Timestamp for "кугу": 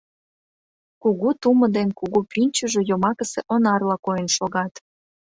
1.01-1.29, 1.99-2.19